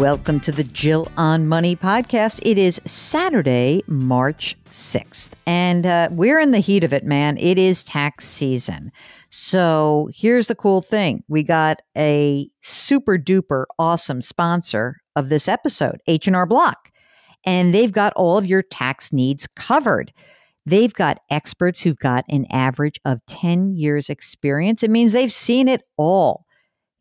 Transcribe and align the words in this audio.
Welcome 0.00 0.40
to 0.40 0.50
the 0.50 0.64
Jill 0.64 1.12
on 1.18 1.46
Money 1.46 1.76
podcast. 1.76 2.40
It 2.42 2.56
is 2.56 2.80
Saturday, 2.86 3.84
March 3.86 4.56
6th, 4.70 5.32
and 5.44 5.84
uh, 5.84 6.08
we're 6.10 6.40
in 6.40 6.52
the 6.52 6.58
heat 6.58 6.84
of 6.84 6.94
it, 6.94 7.04
man. 7.04 7.36
It 7.36 7.58
is 7.58 7.84
tax 7.84 8.26
season. 8.26 8.92
So 9.28 10.08
here's 10.14 10.46
the 10.46 10.54
cool 10.54 10.80
thing 10.80 11.22
we 11.28 11.42
got 11.42 11.82
a 11.98 12.48
super 12.62 13.18
duper 13.18 13.66
awesome 13.78 14.22
sponsor 14.22 14.96
of 15.16 15.28
this 15.28 15.48
episode, 15.48 16.00
H&R 16.06 16.46
Block, 16.46 16.90
and 17.44 17.74
they've 17.74 17.92
got 17.92 18.14
all 18.14 18.38
of 18.38 18.46
your 18.46 18.62
tax 18.62 19.12
needs 19.12 19.46
covered. 19.54 20.14
They've 20.64 20.94
got 20.94 21.20
experts 21.28 21.78
who've 21.78 21.98
got 21.98 22.24
an 22.30 22.46
average 22.48 22.98
of 23.04 23.20
10 23.26 23.76
years 23.76 24.08
experience. 24.08 24.82
It 24.82 24.90
means 24.90 25.12
they've 25.12 25.30
seen 25.30 25.68
it 25.68 25.82
all. 25.98 26.46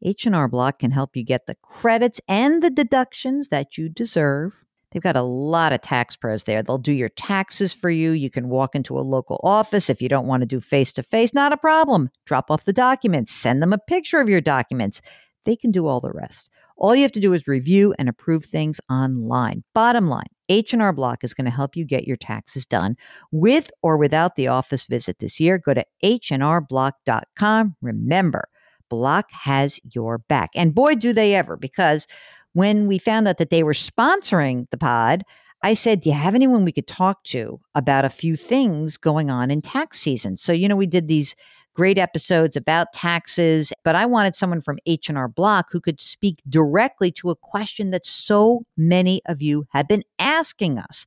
H&R 0.02 0.47
Block 0.47 0.80
can 0.80 0.92
help 0.92 1.16
you 1.16 1.23
get 1.23 1.45
the 1.45 1.55
credits 1.61 2.22
and 2.28 2.64
the 2.64 2.69
deductions 2.69 3.50
that 3.50 3.78
you 3.78 3.89
deserve. 3.89 4.64
They've 4.92 5.03
got 5.03 5.16
a 5.16 5.22
lot 5.22 5.73
of 5.73 5.81
tax 5.81 6.16
pros 6.16 6.45
there. 6.45 6.64
They'll 6.64 6.78
do 6.78 6.92
your 6.92 7.09
taxes 7.09 7.73
for 7.73 7.89
you. 7.89 8.11
You 8.11 8.30
can 8.30 8.50
walk 8.50 8.75
into 8.75 8.97
a 8.97 9.02
local 9.02 9.39
office 9.44 9.89
if 9.89 10.02
you 10.02 10.09
don't 10.09 10.27
want 10.27 10.42
to 10.42 10.47
do 10.47 10.61
face 10.61 10.92
to 10.94 11.03
face, 11.03 11.33
not 11.33 11.53
a 11.53 11.58
problem. 11.58 12.09
Drop 12.25 12.50
off 12.50 12.66
the 12.66 12.73
documents, 12.73 13.31
send 13.31 13.61
them 13.61 13.73
a 13.73 13.77
picture 13.77 14.20
of 14.20 14.30
your 14.30 14.42
documents. 14.42 15.02
They 15.45 15.55
can 15.55 15.72
do 15.72 15.86
all 15.88 16.00
the 16.00 16.11
rest. 16.11 16.50
All 16.77 16.95
you 16.95 17.02
have 17.03 17.11
to 17.11 17.20
do 17.20 17.33
is 17.33 17.47
review 17.47 17.94
and 18.00 18.08
approve 18.08 18.45
things 18.45 18.80
online. 18.89 19.64
Bottom 19.73 20.08
line, 20.08 20.30
H&R 20.47 20.94
Block 20.94 21.23
is 21.23 21.33
going 21.33 21.45
to 21.45 21.52
help 21.52 21.75
you 21.75 21.86
get 21.86 22.08
your 22.08 22.17
taxes 22.17 22.66
done 22.66 22.95
with 23.31 23.70
or 23.83 23.97
without 23.97 24.36
the 24.36 24.47
office 24.47 24.86
visit 24.86 25.20
this 25.20 25.39
year. 25.39 25.58
Go 25.58 25.73
to 25.73 25.86
hnrblock.com. 26.03 27.75
Remember, 27.81 28.47
Block 28.90 29.32
has 29.32 29.80
your 29.92 30.18
back. 30.18 30.50
And 30.56 30.76
boy, 30.76 30.95
do 30.95 31.14
they 31.14 31.36
ever, 31.36 31.56
because 31.56 32.08
when 32.54 32.88
we 32.88 32.98
found 32.98 33.28
out 33.28 33.38
that 33.38 33.50
they 33.50 33.64
were 33.64 33.73
sponsoring 33.73 34.70
the 34.72 34.78
pod, 34.78 35.23
I 35.62 35.73
said, 35.73 36.02
Do 36.02 36.09
you 36.09 36.16
have 36.16 36.36
anyone 36.36 36.64
we 36.64 36.72
could 36.72 36.88
talk 36.88 37.23
to 37.26 37.60
about 37.76 38.06
a 38.06 38.10
few 38.10 38.38
things 38.38 38.98
going 38.98 39.30
on 39.30 39.52
in 39.52 39.62
tax 39.62 40.00
season? 40.00 40.38
So, 40.38 40.54
you 40.54 40.67
know, 40.67 40.76
we 40.76 40.88
did 40.88 41.08
these 41.08 41.36
great 41.76 41.98
episodes 41.98 42.55
about 42.55 42.94
taxes, 42.94 43.72
but 43.83 43.95
I 43.95 44.05
wanted 44.05 44.36
someone 44.36 44.61
from 44.61 44.80
H&R 44.86 45.27
Block 45.27 45.67
who 45.71 45.80
could 45.80 46.02
speak 46.02 46.42
directly 46.50 47.11
to 47.14 47.30
a 47.30 47.36
question 47.36 47.92
that 47.92 48.06
so 48.06 48.64
many 48.76 49.21
of 49.27 49.42
you 49.42 49.66
have 49.70 49.88
been 49.88 50.04
asking 50.17 50.80
us. 50.80 51.06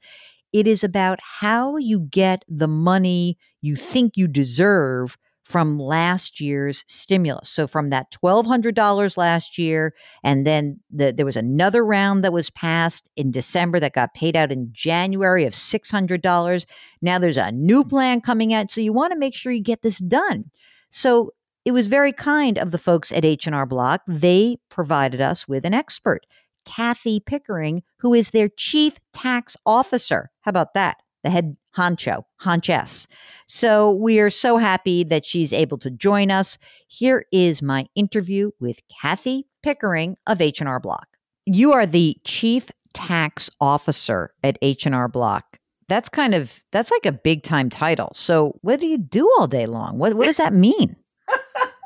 It 0.53 0.67
is 0.67 0.85
about 0.85 1.19
how 1.23 1.77
you 1.77 2.01
get 2.01 2.45
the 2.49 2.69
money 2.69 3.39
you 3.63 3.77
think 3.77 4.17
you 4.17 4.29
deserve 4.29 5.17
from 5.45 5.79
last 5.79 6.41
year's 6.41 6.85
stimulus. 6.87 7.49
So 7.49 7.67
from 7.67 7.91
that 7.91 8.13
$1,200 8.13 9.17
last 9.17 9.59
year, 9.59 9.95
and 10.23 10.47
then 10.47 10.81
the, 10.91 11.13
there 11.13 11.27
was 11.27 11.37
another 11.37 11.85
round 11.85 12.25
that 12.25 12.33
was 12.33 12.51
passed 12.51 13.09
in 13.17 13.31
December 13.31 13.81
that 13.81 13.93
got 13.93 14.15
paid 14.15 14.37
out 14.37 14.53
in 14.53 14.69
January 14.73 15.45
of 15.45 15.53
$600. 15.53 16.67
Now 17.03 17.19
there's 17.19 17.37
a 17.37 17.53
new 17.53 17.81
mm-hmm. 17.81 17.91
plan 17.91 18.21
coming 18.21 18.55
out. 18.55 18.71
So 18.71 18.81
you 18.81 18.93
want 18.93 19.13
to 19.13 19.19
make 19.19 19.35
sure 19.35 19.53
you 19.53 19.63
get 19.63 19.83
this 19.83 19.99
done. 19.99 20.51
So 20.91 21.33
it 21.65 21.73
was 21.73 21.87
very 21.87 22.13
kind 22.13 22.59
of 22.59 22.71
the 22.71 22.79
folks 22.79 23.13
at 23.13 23.25
H&R 23.25 23.67
Block. 23.67 24.03
They 24.07 24.59
provided 24.69 25.21
us 25.21 25.47
with 25.47 25.65
an 25.65 25.75
expert, 25.75 26.27
Kathy 26.65 27.21
Pickering, 27.21 27.83
who 27.99 28.15
is 28.15 28.31
their 28.31 28.49
chief 28.49 28.99
tax 29.13 29.57
officer. 29.67 30.31
How 30.41 30.51
about 30.51 30.75
that? 30.75 30.97
The 31.23 31.31
head 31.31 31.57
honcho, 31.77 32.25
honchess. 32.41 33.07
So 33.47 33.93
we 33.93 34.19
are 34.21 34.31
so 34.31 34.57
happy 34.59 35.05
that 35.05 35.25
she's 35.25 35.53
able 35.53 35.79
to 35.79 35.91
join 35.91 36.31
us. 36.31 36.59
Here 36.89 37.25
is 37.33 37.63
my 37.63 37.87
interview 37.95 38.51
with 38.61 38.81
Kathy 38.89 39.47
Pickering 39.63 40.17
of 40.27 40.41
H&R 40.41 40.81
Block. 40.81 41.07
You 41.47 41.73
are 41.73 41.87
the 41.87 42.17
chief 42.25 42.71
tax 42.95 43.51
officer 43.61 44.33
at 44.43 44.59
H&R 44.63 45.09
Block. 45.09 45.59
That's 45.89 46.09
kind 46.09 46.35
of 46.35 46.63
that's 46.71 46.91
like 46.91 47.07
a 47.07 47.13
big 47.13 47.43
time 47.43 47.69
title. 47.69 48.13
So 48.15 48.59
what 48.63 48.81
do 48.81 48.87
you 48.87 48.99
do 48.99 49.31
all 49.39 49.47
day 49.47 49.67
long? 49.67 49.99
What 49.99 50.15
what 50.15 50.27
does 50.27 50.39
that 50.39 50.53
mean? 50.53 50.97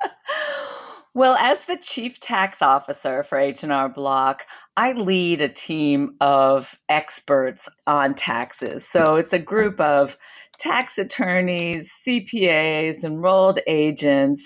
well, 1.15 1.37
as 1.37 1.59
the 1.67 1.77
chief 1.77 2.21
tax 2.21 2.63
officer 2.63 3.25
for 3.25 3.39
H&R 3.39 3.89
Block, 3.89 4.47
I 4.77 4.93
lead 4.93 5.41
a 5.41 5.49
team 5.49 6.17
of 6.21 6.79
experts 6.89 7.67
on 7.87 8.15
taxes. 8.15 8.85
So 8.93 9.17
it's 9.17 9.33
a 9.33 9.39
group 9.39 9.81
of 9.81 10.19
tax 10.59 10.99
attorneys, 10.99 11.89
CPAs, 12.07 13.03
enrolled 13.03 13.61
agents, 13.67 14.43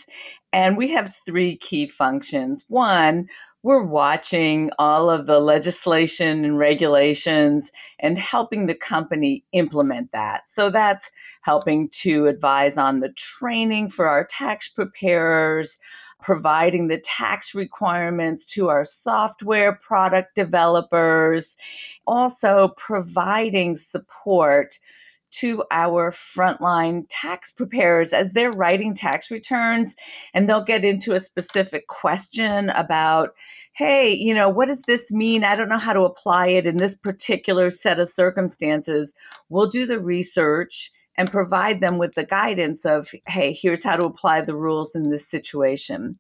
and 0.53 0.77
we 0.77 0.93
have 0.93 1.17
three 1.27 1.57
key 1.57 1.89
functions. 1.89 2.65
One, 2.69 3.29
we're 3.63 3.83
watching 3.83 4.71
all 4.79 5.11
of 5.11 5.27
the 5.27 5.39
legislation 5.39 6.45
and 6.45 6.59
regulations 6.59 7.71
and 7.99 8.19
helping 8.19 8.67
the 8.67 8.75
company 8.75 9.45
implement 9.53 10.13
that. 10.13 10.49
So 10.49 10.71
that's 10.71 11.05
helping 11.43 11.91
to 12.03 12.27
advise 12.27 12.79
on 12.79 13.01
the 13.01 13.11
training 13.11 13.91
for 13.91 14.09
our 14.09 14.25
tax 14.25 14.69
preparers, 14.69 15.77
providing 16.23 16.89
the 16.89 16.99
tax 16.99 17.55
requirements 17.55 18.47
to 18.47 18.69
our 18.69 18.85
software 18.85 19.73
product 19.75 20.35
developers, 20.35 21.57
also 22.07 22.75
providing 22.77 23.77
support 23.77 24.79
to 25.33 25.63
our 25.71 26.11
frontline 26.11 27.07
tax 27.09 27.53
preparers 27.53 28.13
as 28.13 28.33
they're 28.33 28.51
writing 28.51 28.95
tax 28.95 29.31
returns 29.31 29.95
and 30.35 30.49
they'll 30.49 30.65
get 30.65 30.85
into 30.85 31.15
a 31.15 31.21
specific 31.21 31.87
question 31.87 32.71
about 32.71 33.31
hey 33.75 34.13
you 34.13 34.35
know 34.35 34.49
what 34.49 34.67
does 34.67 34.81
this 34.83 35.11
mean? 35.11 35.45
I 35.45 35.55
don't 35.55 35.69
know 35.69 35.79
how 35.79 35.93
to 35.93 36.03
apply 36.03 36.49
it 36.49 36.67
in 36.67 36.77
this 36.77 36.97
particular 36.97 37.71
set 37.71 38.01
of 38.01 38.13
circumstances. 38.13 39.13
We'll 39.49 39.71
do 39.71 39.87
the 39.87 40.01
research 40.01 40.91
and 41.17 41.31
provide 41.31 41.81
them 41.81 41.99
with 41.99 42.15
the 42.15 42.25
guidance 42.25 42.85
of, 42.85 43.09
hey, 43.27 43.53
here's 43.53 43.83
how 43.83 43.97
to 43.97 44.07
apply 44.07 44.41
the 44.41 44.55
rules 44.55 44.95
in 44.95 45.11
this 45.11 45.29
situation. 45.29 46.19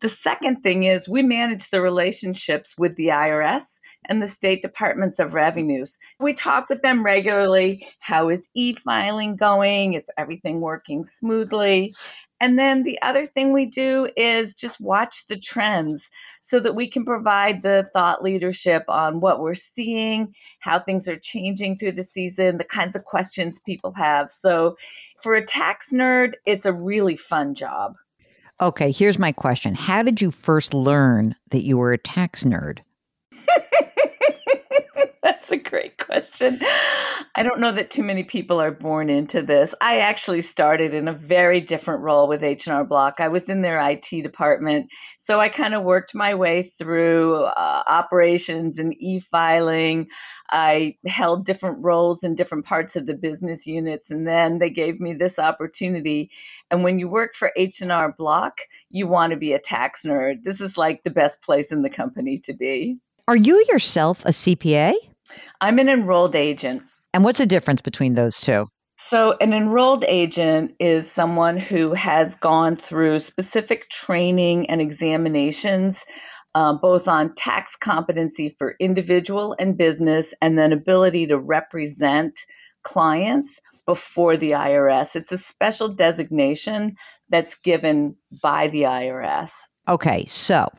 The 0.00 0.08
second 0.08 0.62
thing 0.62 0.84
is 0.84 1.08
we 1.08 1.22
manage 1.22 1.68
the 1.70 1.80
relationships 1.80 2.74
with 2.78 2.96
the 2.96 3.08
IRS 3.08 3.64
and 4.08 4.22
the 4.22 4.28
state 4.28 4.62
departments 4.62 5.18
of 5.18 5.34
revenues. 5.34 5.92
We 6.18 6.32
talk 6.32 6.68
with 6.68 6.80
them 6.80 7.04
regularly. 7.04 7.86
How 7.98 8.30
is 8.30 8.48
e 8.54 8.74
filing 8.74 9.36
going? 9.36 9.94
Is 9.94 10.08
everything 10.16 10.60
working 10.60 11.04
smoothly? 11.18 11.94
And 12.40 12.58
then 12.58 12.82
the 12.82 13.00
other 13.02 13.26
thing 13.26 13.52
we 13.52 13.66
do 13.66 14.08
is 14.16 14.54
just 14.54 14.80
watch 14.80 15.26
the 15.28 15.38
trends 15.38 16.08
so 16.40 16.58
that 16.60 16.74
we 16.74 16.88
can 16.88 17.04
provide 17.04 17.62
the 17.62 17.88
thought 17.92 18.22
leadership 18.22 18.84
on 18.88 19.20
what 19.20 19.40
we're 19.40 19.54
seeing, 19.54 20.34
how 20.60 20.80
things 20.80 21.06
are 21.06 21.18
changing 21.18 21.78
through 21.78 21.92
the 21.92 22.02
season, 22.02 22.56
the 22.56 22.64
kinds 22.64 22.96
of 22.96 23.04
questions 23.04 23.60
people 23.66 23.92
have. 23.92 24.32
So, 24.32 24.76
for 25.22 25.34
a 25.34 25.44
tax 25.44 25.90
nerd, 25.90 26.32
it's 26.46 26.64
a 26.64 26.72
really 26.72 27.16
fun 27.16 27.54
job. 27.54 27.96
Okay, 28.60 28.90
here's 28.90 29.18
my 29.18 29.32
question 29.32 29.74
How 29.74 30.02
did 30.02 30.20
you 30.20 30.30
first 30.30 30.72
learn 30.74 31.34
that 31.50 31.64
you 31.64 31.76
were 31.76 31.92
a 31.92 31.98
tax 31.98 32.44
nerd? 32.44 32.80
That's 35.22 35.50
a 35.50 35.56
great 35.56 35.98
question. 35.98 36.60
I 37.40 37.42
don't 37.42 37.60
know 37.60 37.72
that 37.72 37.90
too 37.90 38.02
many 38.02 38.22
people 38.22 38.60
are 38.60 38.70
born 38.70 39.08
into 39.08 39.40
this. 39.40 39.74
I 39.80 40.00
actually 40.00 40.42
started 40.42 40.92
in 40.92 41.08
a 41.08 41.14
very 41.14 41.62
different 41.62 42.02
role 42.02 42.28
with 42.28 42.42
H&R 42.42 42.84
Block. 42.84 43.14
I 43.18 43.28
was 43.28 43.44
in 43.44 43.62
their 43.62 43.80
IT 43.80 44.10
department, 44.10 44.90
so 45.22 45.40
I 45.40 45.48
kind 45.48 45.72
of 45.72 45.82
worked 45.82 46.14
my 46.14 46.34
way 46.34 46.64
through 46.64 47.44
uh, 47.44 47.82
operations 47.86 48.78
and 48.78 48.92
e-filing. 49.00 50.08
I 50.50 50.98
held 51.06 51.46
different 51.46 51.82
roles 51.82 52.24
in 52.24 52.34
different 52.34 52.66
parts 52.66 52.94
of 52.94 53.06
the 53.06 53.14
business 53.14 53.66
units, 53.66 54.10
and 54.10 54.28
then 54.28 54.58
they 54.58 54.68
gave 54.68 55.00
me 55.00 55.14
this 55.14 55.38
opportunity. 55.38 56.30
And 56.70 56.84
when 56.84 56.98
you 56.98 57.08
work 57.08 57.34
for 57.34 57.52
H&R 57.56 58.14
Block, 58.18 58.58
you 58.90 59.06
want 59.06 59.30
to 59.30 59.38
be 59.38 59.54
a 59.54 59.58
tax 59.58 60.02
nerd. 60.02 60.42
This 60.42 60.60
is 60.60 60.76
like 60.76 61.04
the 61.04 61.10
best 61.10 61.40
place 61.40 61.72
in 61.72 61.80
the 61.80 61.88
company 61.88 62.36
to 62.40 62.52
be. 62.52 62.98
Are 63.26 63.34
you 63.34 63.64
yourself 63.66 64.26
a 64.26 64.32
CPA? 64.32 64.92
I'm 65.62 65.78
an 65.78 65.88
enrolled 65.88 66.36
agent. 66.36 66.82
And 67.12 67.24
what's 67.24 67.38
the 67.38 67.46
difference 67.46 67.80
between 67.80 68.14
those 68.14 68.40
two? 68.40 68.68
So, 69.08 69.36
an 69.40 69.52
enrolled 69.52 70.04
agent 70.06 70.76
is 70.78 71.10
someone 71.10 71.56
who 71.56 71.92
has 71.94 72.36
gone 72.36 72.76
through 72.76 73.18
specific 73.20 73.90
training 73.90 74.70
and 74.70 74.80
examinations, 74.80 75.96
uh, 76.54 76.74
both 76.74 77.08
on 77.08 77.34
tax 77.34 77.74
competency 77.74 78.54
for 78.56 78.76
individual 78.78 79.56
and 79.58 79.76
business, 79.76 80.32
and 80.40 80.56
then 80.56 80.72
ability 80.72 81.26
to 81.26 81.38
represent 81.38 82.38
clients 82.84 83.50
before 83.84 84.36
the 84.36 84.52
IRS. 84.52 85.16
It's 85.16 85.32
a 85.32 85.38
special 85.38 85.88
designation 85.88 86.94
that's 87.30 87.56
given 87.64 88.14
by 88.40 88.68
the 88.68 88.82
IRS. 88.82 89.50
Okay, 89.88 90.24
so 90.26 90.70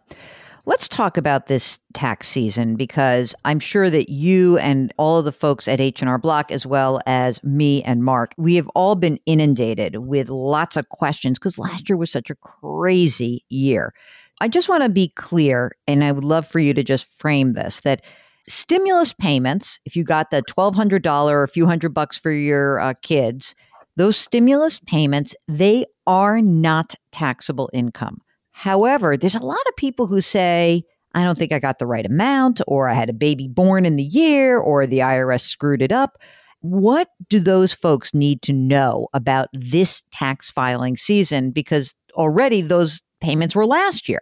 Let's 0.66 0.88
talk 0.88 1.18
about 1.18 1.48
this 1.48 1.80
tax 1.94 2.28
season 2.28 2.76
because 2.76 3.34
I'm 3.46 3.60
sure 3.60 3.90
that 3.90 4.10
you 4.10 4.60
and 4.60 4.94
all 4.98 5.18
of 5.18 5.26
the 5.26 5.32
folks 5.32 5.68
at 5.68 5.82
H&R 5.82 6.20
Block 6.20 6.52
as 6.52 6.68
well 6.68 7.02
as 7.08 7.44
me 7.44 7.82
and 7.84 8.04
Mark, 8.04 8.36
we 8.38 8.56
have 8.56 8.68
all 8.76 8.96
been 8.96 9.20
inundated 9.26 9.98
with 9.98 10.30
lots 10.30 10.78
of 10.78 10.90
questions 10.90 11.40
because 11.40 11.58
last 11.58 11.90
year 11.90 11.98
was 11.98 12.12
such 12.12 12.30
a 12.30 12.36
crazy 12.36 13.44
year. 13.50 13.92
I 14.40 14.48
just 14.48 14.70
want 14.70 14.84
to 14.84 14.90
be 14.90 15.10
clear 15.16 15.72
and 15.88 16.04
I 16.04 16.12
would 16.12 16.24
love 16.24 16.46
for 16.46 16.60
you 16.60 16.76
to 16.76 16.84
just 16.84 17.06
frame 17.06 17.54
this 17.54 17.82
that 17.82 18.04
stimulus 18.48 19.14
payments, 19.14 19.80
if 19.86 19.96
you 19.96 20.04
got 20.04 20.30
the 20.30 20.44
$1200 20.44 21.32
or 21.32 21.44
a 21.44 21.48
few 21.48 21.66
hundred 21.66 21.94
bucks 21.94 22.20
for 22.20 22.32
your 22.32 22.80
uh, 22.80 22.94
kids, 23.02 23.56
those 23.98 24.16
stimulus 24.16 24.80
payments, 24.80 25.36
they 25.48 25.86
are 26.06 26.40
not 26.40 26.94
taxable 27.12 27.70
income. 27.74 28.22
However, 28.52 29.18
there's 29.18 29.36
a 29.36 29.46
lot 29.46 29.60
of 29.68 29.76
people 29.76 30.08
who 30.08 30.22
say, 30.22 30.84
I 31.14 31.24
don't 31.24 31.38
think 31.38 31.52
I 31.52 31.60
got 31.60 31.80
the 31.80 31.88
right 31.88 32.06
amount, 32.06 32.62
or 32.68 32.88
I 32.88 32.94
had 32.94 33.10
a 33.10 33.14
baby 33.14 33.48
born 33.48 33.86
in 33.86 33.96
the 33.96 34.04
year, 34.04 34.58
or 34.58 34.86
the 34.86 35.00
IRS 35.00 35.42
screwed 35.42 35.82
it 35.82 35.92
up. 35.92 36.18
What 36.62 37.10
do 37.28 37.40
those 37.40 37.74
folks 37.74 38.14
need 38.14 38.42
to 38.44 38.54
know 38.54 39.08
about 39.14 39.50
this 39.52 40.04
tax 40.12 40.52
filing 40.52 40.96
season? 40.96 41.52
Because 41.52 41.94
already 42.14 42.62
those 42.62 43.02
payments 43.20 43.56
were 43.56 43.66
last 43.66 44.08
year. 44.08 44.22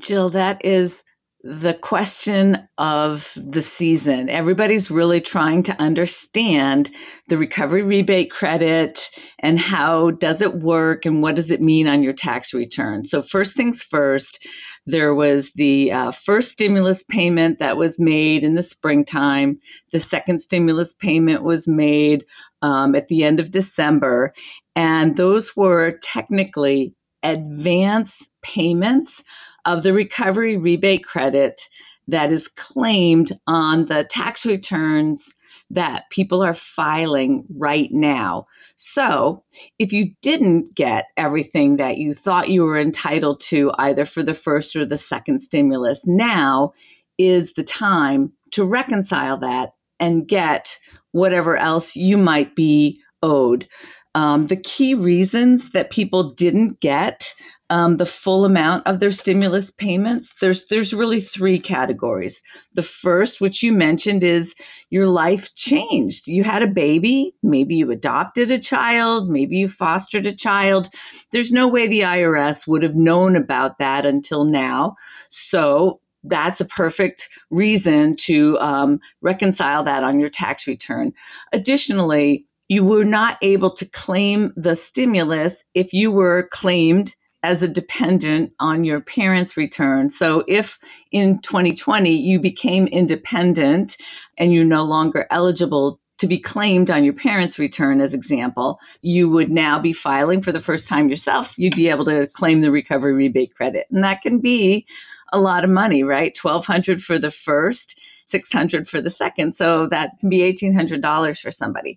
Jill, 0.00 0.30
that 0.30 0.64
is 0.64 1.04
the 1.44 1.74
question 1.74 2.68
of 2.78 3.32
the 3.36 3.62
season. 3.62 4.28
Everybody's 4.28 4.90
really 4.90 5.20
trying 5.20 5.62
to 5.64 5.80
understand 5.80 6.90
the 7.28 7.38
recovery 7.38 7.82
rebate 7.82 8.32
credit 8.32 9.08
and 9.38 9.58
how 9.58 10.10
does 10.10 10.42
it 10.42 10.54
work 10.54 11.06
and 11.06 11.22
what 11.22 11.36
does 11.36 11.52
it 11.52 11.60
mean 11.60 11.86
on 11.86 12.02
your 12.02 12.12
tax 12.12 12.52
return. 12.52 13.04
So 13.04 13.22
first 13.22 13.54
things 13.54 13.84
first, 13.84 14.44
there 14.86 15.14
was 15.14 15.52
the 15.54 15.92
uh, 15.92 16.10
first 16.10 16.50
stimulus 16.50 17.04
payment 17.08 17.60
that 17.60 17.76
was 17.76 18.00
made 18.00 18.42
in 18.42 18.54
the 18.54 18.62
springtime. 18.62 19.60
The 19.92 20.00
second 20.00 20.40
stimulus 20.40 20.92
payment 20.94 21.44
was 21.44 21.68
made 21.68 22.24
um, 22.62 22.96
at 22.96 23.06
the 23.06 23.22
end 23.22 23.38
of 23.38 23.52
December. 23.52 24.34
And 24.74 25.16
those 25.16 25.54
were 25.54 25.98
technically 26.02 26.94
advance 27.22 28.28
payments 28.42 29.22
of 29.68 29.82
the 29.82 29.92
recovery 29.92 30.56
rebate 30.56 31.04
credit 31.04 31.60
that 32.08 32.32
is 32.32 32.48
claimed 32.48 33.38
on 33.46 33.84
the 33.84 34.02
tax 34.02 34.46
returns 34.46 35.34
that 35.70 36.08
people 36.08 36.42
are 36.42 36.54
filing 36.54 37.44
right 37.54 37.90
now. 37.92 38.46
So, 38.78 39.44
if 39.78 39.92
you 39.92 40.12
didn't 40.22 40.74
get 40.74 41.08
everything 41.18 41.76
that 41.76 41.98
you 41.98 42.14
thought 42.14 42.48
you 42.48 42.62
were 42.62 42.80
entitled 42.80 43.40
to, 43.40 43.70
either 43.76 44.06
for 44.06 44.22
the 44.22 44.32
first 44.32 44.74
or 44.74 44.86
the 44.86 44.96
second 44.96 45.40
stimulus, 45.40 46.06
now 46.06 46.72
is 47.18 47.52
the 47.52 47.62
time 47.62 48.32
to 48.52 48.64
reconcile 48.64 49.36
that 49.38 49.74
and 50.00 50.26
get 50.26 50.78
whatever 51.12 51.58
else 51.58 51.94
you 51.94 52.16
might 52.16 52.56
be 52.56 53.02
owed. 53.22 53.68
Um, 54.14 54.46
the 54.46 54.56
key 54.56 54.94
reasons 54.94 55.72
that 55.72 55.90
people 55.90 56.32
didn't 56.32 56.80
get 56.80 57.34
um, 57.70 57.96
the 57.96 58.06
full 58.06 58.44
amount 58.44 58.86
of 58.86 58.98
their 58.98 59.10
stimulus 59.10 59.70
payments, 59.70 60.34
there's 60.40 60.66
there's 60.66 60.94
really 60.94 61.20
three 61.20 61.58
categories. 61.58 62.42
The 62.74 62.82
first, 62.82 63.40
which 63.40 63.62
you 63.62 63.72
mentioned, 63.72 64.24
is 64.24 64.54
your 64.90 65.06
life 65.06 65.54
changed. 65.54 66.28
You 66.28 66.44
had 66.44 66.62
a 66.62 66.66
baby, 66.66 67.34
maybe 67.42 67.76
you 67.76 67.90
adopted 67.90 68.50
a 68.50 68.58
child, 68.58 69.28
maybe 69.28 69.56
you 69.56 69.68
fostered 69.68 70.26
a 70.26 70.34
child. 70.34 70.88
There's 71.30 71.52
no 71.52 71.68
way 71.68 71.86
the 71.86 72.00
IRS 72.00 72.66
would 72.66 72.82
have 72.82 72.96
known 72.96 73.36
about 73.36 73.78
that 73.78 74.06
until 74.06 74.44
now. 74.44 74.96
So 75.30 76.00
that's 76.24 76.60
a 76.60 76.64
perfect 76.64 77.28
reason 77.50 78.16
to 78.16 78.58
um, 78.58 79.00
reconcile 79.20 79.84
that 79.84 80.04
on 80.04 80.20
your 80.20 80.30
tax 80.30 80.66
return. 80.66 81.12
Additionally, 81.52 82.46
you 82.68 82.84
were 82.84 83.04
not 83.04 83.38
able 83.42 83.70
to 83.72 83.86
claim 83.86 84.52
the 84.56 84.74
stimulus 84.74 85.64
if 85.74 85.92
you 85.92 86.10
were 86.10 86.48
claimed 86.50 87.14
as 87.42 87.62
a 87.62 87.68
dependent 87.68 88.52
on 88.58 88.84
your 88.84 89.00
parents' 89.00 89.56
return. 89.56 90.10
So 90.10 90.44
if 90.48 90.78
in 91.12 91.40
2020 91.40 92.10
you 92.10 92.40
became 92.40 92.86
independent 92.88 93.96
and 94.38 94.52
you're 94.52 94.64
no 94.64 94.84
longer 94.84 95.26
eligible 95.30 96.00
to 96.18 96.26
be 96.26 96.40
claimed 96.40 96.90
on 96.90 97.04
your 97.04 97.14
parents' 97.14 97.60
return, 97.60 98.00
as 98.00 98.12
example, 98.12 98.80
you 99.02 99.28
would 99.28 99.50
now 99.50 99.78
be 99.78 99.92
filing 99.92 100.42
for 100.42 100.50
the 100.50 100.60
first 100.60 100.88
time 100.88 101.08
yourself. 101.08 101.56
You'd 101.56 101.76
be 101.76 101.88
able 101.88 102.04
to 102.06 102.26
claim 102.26 102.60
the 102.60 102.72
recovery 102.72 103.12
rebate 103.12 103.54
credit, 103.54 103.86
and 103.90 104.02
that 104.02 104.20
can 104.20 104.40
be 104.40 104.84
a 105.32 105.38
lot 105.38 105.62
of 105.62 105.70
money, 105.70 106.02
right? 106.02 106.36
1,200 106.40 107.00
for 107.00 107.20
the 107.20 107.30
first, 107.30 108.00
600 108.26 108.88
for 108.88 109.00
the 109.00 109.10
second, 109.10 109.54
so 109.54 109.86
that 109.86 110.18
can 110.18 110.28
be 110.28 110.38
$1,800 110.38 111.40
for 111.40 111.52
somebody. 111.52 111.96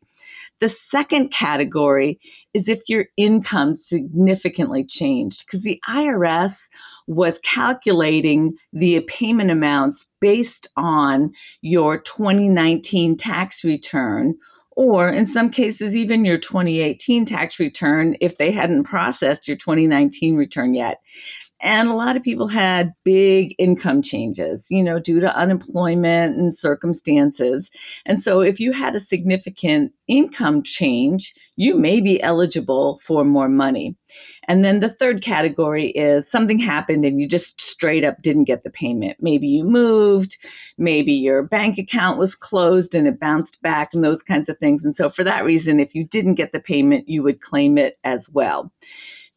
The 0.62 0.70
second 0.70 1.30
category 1.30 2.20
is 2.54 2.70
if 2.70 2.82
your 2.88 3.08
income 3.18 3.74
significantly 3.74 4.86
changed, 4.86 5.44
because 5.46 5.62
the 5.62 5.82
IRS 5.90 6.70
was 7.08 7.40
calculating 7.40 8.54
the 8.72 9.02
payment 9.02 9.50
amounts 9.50 10.06
based 10.20 10.68
on 10.78 11.34
your 11.62 11.98
2019 11.98 13.18
tax 13.18 13.64
return, 13.64 14.36
or 14.76 15.10
in 15.10 15.26
some 15.26 15.50
cases, 15.50 15.96
even 15.96 16.26
your 16.26 16.38
2018 16.38 17.26
tax 17.26 17.60
return 17.60 18.16
if 18.22 18.38
they 18.38 18.52
hadn't 18.52 18.84
processed 18.84 19.48
your 19.48 19.58
2019 19.58 20.36
return 20.36 20.74
yet. 20.76 21.02
And 21.62 21.90
a 21.90 21.96
lot 21.96 22.16
of 22.16 22.24
people 22.24 22.48
had 22.48 22.94
big 23.04 23.54
income 23.60 24.02
changes, 24.02 24.68
you 24.72 24.84
know, 24.84 25.00
due 25.00 25.20
to 25.20 25.36
unemployment 25.36 26.38
and 26.38 26.54
circumstances. 26.54 27.70
And 28.06 28.20
so 28.22 28.42
if 28.42 28.60
you 28.60 28.72
had 28.72 28.96
a 28.96 29.00
significant 29.00 29.94
income 30.08 30.64
change, 30.64 31.36
you 31.56 31.76
may 31.76 32.02
be 32.02 32.22
eligible 32.22 32.98
for 32.98 33.24
more 33.24 33.48
money. 33.48 33.96
And 34.48 34.66
then 34.66 34.80
the 34.80 34.90
third 34.90 35.22
category 35.22 35.90
is 35.90 36.30
something 36.30 36.58
happened 36.58 37.06
and 37.06 37.22
you 37.22 37.28
just 37.28 37.62
straight 37.62 38.04
up 38.04 38.22
didn't 38.22 38.46
get 38.46 38.64
the 38.64 38.72
payment. 38.72 39.18
Maybe 39.22 39.48
you 39.48 39.64
moved, 39.64 40.38
maybe 40.78 41.14
your 41.14 41.44
bank 41.44 41.78
account 41.78 42.18
was 42.18 42.34
closed 42.36 42.96
and 42.96 43.08
it 43.08 43.20
bounced 43.20 43.62
back 43.62 43.94
and 43.94 44.04
those 44.04 44.24
kinds 44.24 44.50
of 44.50 44.58
things. 44.58 44.84
And 44.84 44.96
so 44.96 45.10
for 45.10 45.24
that 45.24 45.46
reason, 45.46 45.80
if 45.80 45.94
you 45.94 46.06
didn't 46.06 46.36
get 46.36 46.52
the 46.52 46.60
payment, 46.60 47.08
you 47.08 47.22
would 47.24 47.40
claim 47.40 47.78
it 47.78 48.00
as 48.04 48.28
well. 48.30 48.72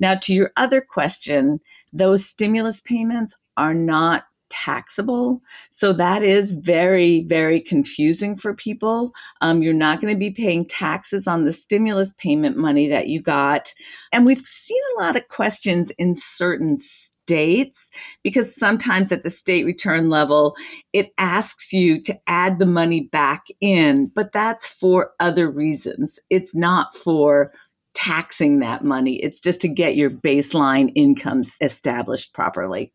Now, 0.00 0.14
to 0.14 0.34
your 0.34 0.50
other 0.56 0.80
question, 0.80 1.60
those 1.92 2.26
stimulus 2.26 2.80
payments 2.80 3.34
are 3.56 3.74
not 3.74 4.24
taxable. 4.50 5.42
So 5.68 5.92
that 5.94 6.22
is 6.22 6.52
very, 6.52 7.24
very 7.24 7.60
confusing 7.60 8.36
for 8.36 8.54
people. 8.54 9.12
Um, 9.40 9.62
you're 9.62 9.74
not 9.74 10.00
going 10.00 10.14
to 10.14 10.18
be 10.18 10.30
paying 10.30 10.66
taxes 10.66 11.26
on 11.26 11.44
the 11.44 11.52
stimulus 11.52 12.12
payment 12.18 12.56
money 12.56 12.88
that 12.88 13.08
you 13.08 13.20
got. 13.20 13.72
And 14.12 14.24
we've 14.24 14.44
seen 14.44 14.80
a 14.96 15.00
lot 15.00 15.16
of 15.16 15.28
questions 15.28 15.90
in 15.98 16.14
certain 16.14 16.76
states 16.76 17.90
because 18.22 18.54
sometimes 18.54 19.10
at 19.10 19.22
the 19.22 19.30
state 19.30 19.64
return 19.64 20.08
level, 20.10 20.54
it 20.92 21.12
asks 21.18 21.72
you 21.72 22.00
to 22.02 22.18
add 22.26 22.58
the 22.58 22.66
money 22.66 23.00
back 23.00 23.46
in, 23.60 24.06
but 24.14 24.32
that's 24.32 24.66
for 24.66 25.12
other 25.18 25.50
reasons. 25.50 26.18
It's 26.30 26.54
not 26.54 26.94
for 26.94 27.52
taxing 27.94 28.58
that 28.58 28.84
money. 28.84 29.16
It's 29.22 29.40
just 29.40 29.60
to 29.62 29.68
get 29.68 29.96
your 29.96 30.10
baseline 30.10 30.92
incomes 30.94 31.56
established 31.60 32.34
properly. 32.34 32.92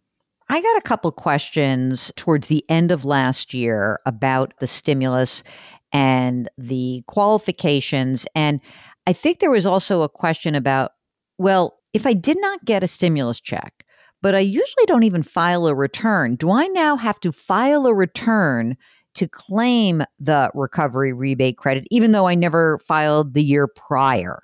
I 0.49 0.61
got 0.61 0.77
a 0.77 0.81
couple 0.81 1.11
questions 1.11 2.11
towards 2.15 2.47
the 2.47 2.63
end 2.69 2.91
of 2.91 3.05
last 3.05 3.53
year 3.53 3.99
about 4.05 4.53
the 4.59 4.67
stimulus. 4.67 5.43
and 5.91 6.49
the 6.57 7.03
qualifications. 7.07 8.25
And 8.35 8.61
I 9.07 9.13
think 9.13 9.39
there 9.39 9.49
was 9.49 9.65
also 9.65 10.03
a 10.03 10.09
question 10.09 10.53
about, 10.53 10.91
well, 11.39 11.79
if 11.93 12.05
I 12.05 12.13
did 12.13 12.37
not 12.39 12.63
get 12.63 12.83
a 12.83 12.87
stimulus 12.87 13.39
check, 13.39 13.83
but 14.21 14.35
I 14.35 14.39
usually 14.39 14.85
don't 14.85 15.03
even 15.03 15.23
file 15.23 15.65
a 15.67 15.73
return, 15.73 16.35
do 16.35 16.51
I 16.51 16.67
now 16.67 16.95
have 16.95 17.19
to 17.21 17.31
file 17.31 17.87
a 17.87 17.93
return 17.93 18.77
to 19.15 19.27
claim 19.27 20.03
the 20.19 20.51
recovery 20.53 21.11
rebate 21.11 21.57
credit, 21.57 21.87
even 21.89 22.11
though 22.11 22.27
I 22.27 22.35
never 22.35 22.77
filed 22.79 23.33
the 23.33 23.43
year 23.43 23.67
prior? 23.67 24.39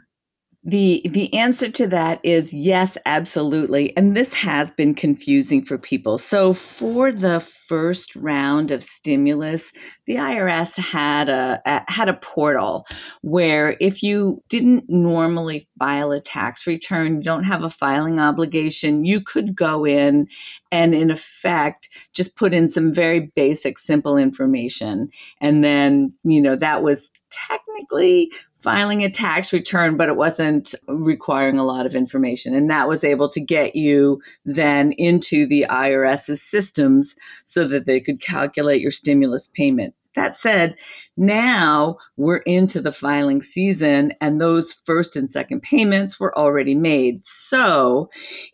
The 0.67 1.03
the 1.07 1.31
answer 1.35 1.69
to 1.69 1.87
that 1.87 2.19
is 2.23 2.51
yes, 2.51 2.97
absolutely. 3.05 3.95
And 3.95 4.17
this 4.17 4.33
has 4.33 4.71
been 4.71 4.95
confusing 4.95 5.63
for 5.63 5.77
people. 5.77 6.17
So 6.17 6.53
for 6.53 7.11
the 7.11 7.39
first 7.39 8.15
round 8.15 8.71
of 8.71 8.81
stimulus, 8.83 9.71
the 10.07 10.15
IRS 10.15 10.75
had 10.75 11.29
a, 11.29 11.61
a, 11.65 11.91
had 11.91 12.09
a 12.09 12.15
portal 12.15 12.87
where 13.21 13.77
if 13.79 14.01
you 14.01 14.43
didn't 14.49 14.85
normally 14.89 15.67
file 15.77 16.11
a 16.11 16.19
tax 16.19 16.65
return, 16.65 17.17
you 17.17 17.21
don't 17.21 17.43
have 17.43 17.63
a 17.63 17.69
filing 17.69 18.19
obligation, 18.19 19.05
you 19.05 19.21
could 19.21 19.55
go 19.55 19.85
in 19.85 20.27
and 20.71 20.95
in 20.95 21.11
effect 21.11 21.89
just 22.13 22.35
put 22.35 22.53
in 22.53 22.69
some 22.69 22.91
very 22.91 23.31
basic 23.35 23.77
simple 23.77 24.17
information 24.17 25.09
and 25.41 25.63
then, 25.63 26.13
you 26.23 26.41
know, 26.41 26.55
that 26.55 26.81
was 26.81 27.11
technically 27.47 28.31
filing 28.59 29.03
a 29.03 29.09
tax 29.09 29.53
return, 29.53 29.97
but 29.97 30.09
it 30.09 30.15
wasn't 30.15 30.73
requiring 30.87 31.57
a 31.57 31.65
lot 31.65 31.85
of 31.85 31.95
information. 31.95 32.55
And 32.55 32.69
that 32.69 32.87
was 32.87 33.03
able 33.03 33.29
to 33.29 33.41
get 33.41 33.75
you 33.75 34.21
then 34.45 34.91
into 34.93 35.47
the 35.47 35.67
IRS's 35.69 36.41
systems 36.41 37.15
so 37.43 37.67
that 37.67 37.85
they 37.85 37.99
could 37.99 38.21
calculate 38.21 38.81
your 38.81 38.91
stimulus 38.91 39.47
payment. 39.47 39.93
That 40.15 40.37
said, 40.37 40.75
now 41.17 41.97
we're 42.15 42.37
into 42.37 42.81
the 42.81 42.93
filing 42.93 43.41
season 43.41 44.13
and 44.21 44.39
those 44.39 44.73
first 44.85 45.17
and 45.17 45.29
second 45.29 45.61
payments 45.61 46.19
were 46.19 46.37
already 46.37 46.73
made. 46.73 47.25
So 47.25 48.09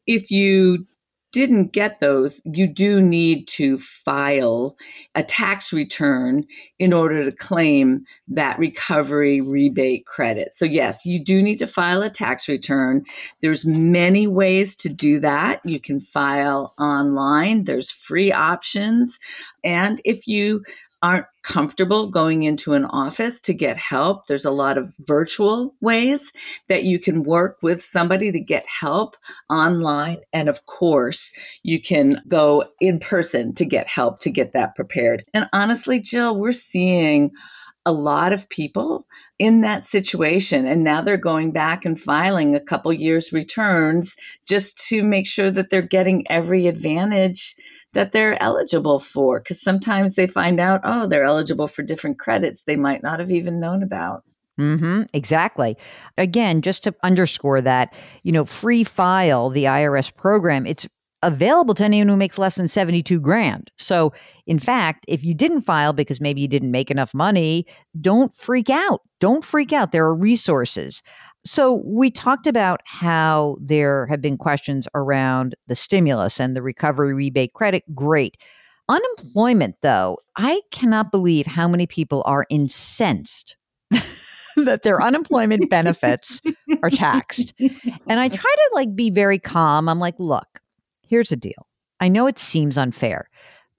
if 0.07 0.31
you 0.31 0.87
didn't 1.31 1.71
get 1.71 1.99
those, 1.99 2.41
you 2.45 2.67
do 2.67 3.01
need 3.01 3.47
to 3.47 3.77
file 3.77 4.77
a 5.15 5.23
tax 5.23 5.71
return 5.71 6.45
in 6.79 6.93
order 6.93 7.23
to 7.23 7.31
claim 7.31 8.05
that 8.27 8.59
recovery 8.59 9.41
rebate 9.41 10.05
credit. 10.05 10.53
So 10.53 10.65
yes, 10.65 11.05
you 11.05 11.23
do 11.23 11.41
need 11.41 11.57
to 11.57 11.67
file 11.67 12.01
a 12.01 12.09
tax 12.09 12.47
return. 12.47 13.05
There's 13.41 13.65
many 13.65 14.27
ways 14.27 14.75
to 14.77 14.89
do 14.89 15.19
that. 15.21 15.61
You 15.65 15.79
can 15.79 16.01
file 16.01 16.73
online. 16.77 17.63
There's 17.63 17.91
free 17.91 18.31
options. 18.31 19.17
And 19.63 20.01
if 20.03 20.27
you 20.27 20.63
aren't 21.03 21.25
comfortable 21.43 22.07
going 22.07 22.43
into 22.43 22.73
an 22.73 22.85
office 22.85 23.41
to 23.41 23.53
get 23.53 23.77
help, 23.77 24.27
there's 24.27 24.45
a 24.45 24.51
lot 24.51 24.77
of 24.77 24.93
virtual 24.99 25.75
ways 25.81 26.31
that 26.69 26.83
you 26.83 26.99
can 26.99 27.23
work 27.23 27.57
with 27.61 27.83
somebody 27.83 28.31
to 28.31 28.39
get 28.39 28.65
help 28.67 29.15
online. 29.49 30.17
And 30.31 30.49
of 30.49 30.65
course, 30.65 31.33
you 31.63 31.81
can 31.81 32.21
go 32.27 32.65
in 32.79 32.99
person 32.99 33.55
to 33.55 33.65
get 33.65 33.87
help 33.87 34.19
to 34.21 34.29
get 34.29 34.53
that 34.53 34.75
prepared. 34.75 35.23
And 35.33 35.49
honestly, 35.53 35.99
Jill, 35.99 36.37
we're 36.37 36.51
seeing 36.53 37.31
a 37.85 37.91
lot 37.91 38.31
of 38.31 38.47
people 38.49 39.07
in 39.39 39.61
that 39.61 39.87
situation 39.87 40.67
and 40.67 40.83
now 40.83 41.01
they're 41.01 41.17
going 41.17 41.51
back 41.51 41.83
and 41.83 41.99
filing 41.99 42.55
a 42.55 42.59
couple 42.59 42.93
years 42.93 43.33
returns 43.33 44.15
just 44.47 44.77
to 44.87 45.01
make 45.01 45.25
sure 45.25 45.49
that 45.49 45.71
they're 45.71 45.81
getting 45.81 46.29
every 46.29 46.67
advantage 46.67 47.55
that 47.93 48.11
they're 48.11 48.41
eligible 48.41 48.99
for 48.99 49.39
because 49.39 49.61
sometimes 49.61 50.15
they 50.15 50.27
find 50.27 50.59
out, 50.59 50.81
oh, 50.83 51.07
they're 51.07 51.23
eligible 51.23 51.67
for 51.67 51.83
different 51.83 52.19
credits 52.19 52.63
they 52.63 52.75
might 52.75 53.03
not 53.03 53.19
have 53.19 53.31
even 53.31 53.59
known 53.59 53.83
about. 53.83 54.23
Mm-hmm, 54.59 55.03
exactly. 55.13 55.77
Again, 56.17 56.61
just 56.61 56.83
to 56.83 56.95
underscore 57.03 57.61
that, 57.61 57.93
you 58.23 58.31
know, 58.31 58.45
free 58.45 58.83
file, 58.83 59.49
the 59.49 59.63
IRS 59.63 60.15
program, 60.15 60.65
it's 60.65 60.87
available 61.23 61.73
to 61.75 61.83
anyone 61.83 62.07
who 62.07 62.17
makes 62.17 62.37
less 62.37 62.55
than 62.55 62.67
72 62.67 63.19
grand. 63.19 63.71
So, 63.77 64.13
in 64.47 64.59
fact, 64.59 65.05
if 65.07 65.23
you 65.23 65.33
didn't 65.33 65.61
file 65.61 65.93
because 65.93 66.19
maybe 66.19 66.41
you 66.41 66.47
didn't 66.47 66.71
make 66.71 66.91
enough 66.91 67.13
money, 67.13 67.65
don't 67.99 68.35
freak 68.35 68.69
out. 68.69 69.01
Don't 69.19 69.45
freak 69.45 69.71
out. 69.71 69.91
There 69.91 70.05
are 70.05 70.15
resources. 70.15 71.01
So, 71.43 71.81
we 71.85 72.11
talked 72.11 72.45
about 72.45 72.81
how 72.85 73.57
there 73.59 74.05
have 74.07 74.21
been 74.21 74.37
questions 74.37 74.87
around 74.93 75.55
the 75.67 75.75
stimulus 75.75 76.39
and 76.39 76.55
the 76.55 76.61
recovery 76.61 77.13
rebate 77.13 77.53
credit. 77.53 77.83
Great. 77.95 78.37
Unemployment, 78.89 79.75
though, 79.81 80.17
I 80.35 80.61
cannot 80.71 81.11
believe 81.11 81.47
how 81.47 81.67
many 81.67 81.87
people 81.87 82.23
are 82.25 82.45
incensed 82.49 83.55
that 84.55 84.83
their 84.83 85.01
unemployment 85.01 85.69
benefits 85.69 86.41
are 86.83 86.89
taxed. 86.89 87.53
And 88.07 88.19
I 88.19 88.27
try 88.27 88.53
to 88.55 88.71
like 88.73 88.95
be 88.95 89.09
very 89.09 89.39
calm. 89.39 89.87
I'm 89.87 89.99
like, 89.99 90.15
look, 90.19 90.59
here's 91.07 91.29
the 91.29 91.37
deal. 91.37 91.67
I 91.99 92.09
know 92.09 92.27
it 92.27 92.39
seems 92.39 92.77
unfair, 92.77 93.29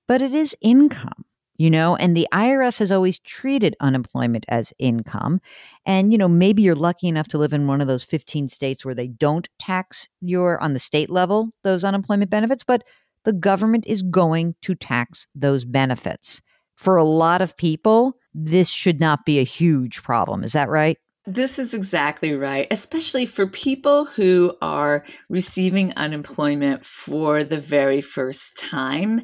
but 0.09 0.23
it 0.23 0.35
is 0.35 0.57
income 0.63 1.25
you 1.57 1.71
know, 1.71 1.97
and 1.97 2.17
the 2.17 2.29
IRS 2.33 2.79
has 2.79 2.91
always 2.91 3.19
treated 3.21 3.77
unemployment 3.81 4.45
as 4.49 4.73
income. 4.79 5.41
And, 5.87 6.13
you 6.13 6.19
know, 6.19 6.29
maybe 6.29 6.63
you're 6.63 6.75
lucky 6.75 7.09
enough 7.09 7.29
to 7.29 7.39
live 7.39 7.53
in 7.53 7.67
one 7.67 7.81
of 7.81 7.87
those 7.87 8.05
15 8.05 8.49
states 8.49 8.85
where 8.85 8.95
they 8.95 9.09
don't 9.09 9.49
tax 9.59 10.09
your, 10.21 10.61
on 10.63 10.73
the 10.73 10.79
state 10.79 11.11
level, 11.11 11.51
those 11.63 11.85
unemployment 11.85 12.31
benefits, 12.31 12.65
but 12.65 12.83
the 13.25 13.33
government 13.33 13.85
is 13.87 14.03
going 14.03 14.55
to 14.63 14.75
tax 14.75 15.27
those 15.35 15.65
benefits. 15.65 16.41
For 16.77 16.97
a 16.97 17.05
lot 17.05 17.43
of 17.43 17.57
people, 17.57 18.17
this 18.35 18.69
should 18.69 18.99
not 18.99 19.25
be 19.25 19.39
a 19.39 19.45
huge 19.45 20.03
problem. 20.03 20.43
Is 20.43 20.53
that 20.53 20.69
right? 20.69 20.99
This 21.27 21.61
is 21.61 21.73
exactly 21.73 22.35
right, 22.35 22.67
especially 22.73 23.27
for 23.27 23.47
people 23.47 24.07
who 24.07 24.57
are 24.61 25.05
receiving 25.29 25.93
unemployment 25.95 26.85
for 26.85 27.45
the 27.45 27.61
very 27.61 28.01
first 28.01 28.59
time. 28.59 29.23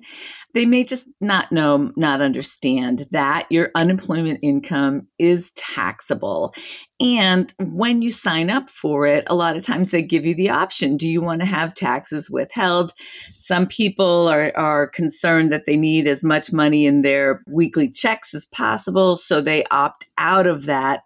They 0.54 0.64
may 0.64 0.84
just 0.84 1.06
not 1.20 1.50
know, 1.50 1.90
not 1.96 2.20
understand 2.20 3.06
that 3.10 3.48
your 3.50 3.72
unemployment 3.74 4.38
income 4.42 5.08
is 5.18 5.50
taxable. 5.56 6.54
And 7.00 7.52
when 7.58 8.00
you 8.00 8.12
sign 8.12 8.48
up 8.48 8.70
for 8.70 9.08
it, 9.08 9.24
a 9.26 9.34
lot 9.34 9.56
of 9.56 9.66
times 9.66 9.90
they 9.90 10.02
give 10.02 10.24
you 10.24 10.36
the 10.36 10.50
option 10.50 10.96
do 10.96 11.08
you 11.08 11.20
want 11.20 11.40
to 11.40 11.46
have 11.46 11.74
taxes 11.74 12.30
withheld? 12.30 12.92
Some 13.32 13.66
people 13.66 14.28
are, 14.28 14.56
are 14.56 14.86
concerned 14.86 15.50
that 15.52 15.66
they 15.66 15.76
need 15.76 16.06
as 16.06 16.22
much 16.22 16.52
money 16.52 16.86
in 16.86 17.02
their 17.02 17.42
weekly 17.48 17.90
checks 17.90 18.34
as 18.34 18.46
possible, 18.46 19.16
so 19.16 19.40
they 19.40 19.64
opt 19.72 20.08
out 20.16 20.46
of 20.46 20.66
that 20.66 21.02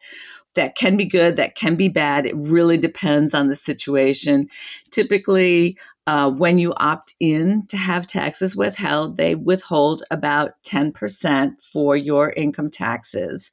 that 0.54 0.76
can 0.76 0.97
be 0.97 1.04
good, 1.04 1.37
that 1.37 1.54
can 1.54 1.76
be 1.76 1.88
bad. 1.88 2.26
It 2.26 2.37
really 2.37 2.76
depends 2.76 3.35
on 3.35 3.49
the 3.49 3.56
situation. 3.56 4.49
Typically, 4.90 5.78
uh, 6.06 6.30
when 6.30 6.59
you 6.59 6.75
opt 6.76 7.14
in 7.21 7.66
to 7.68 7.76
have 7.76 8.06
taxes 8.06 8.56
withheld, 8.56 9.16
they 9.16 9.35
withhold 9.35 10.02
about 10.11 10.52
10% 10.66 11.52
for 11.73 11.97
your 11.97 12.30
income 12.30 12.71
taxes. 12.71 13.50